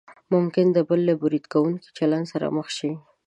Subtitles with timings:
[0.33, 2.91] ممکن د بل له برید کوونکي چلند سره مخ شئ.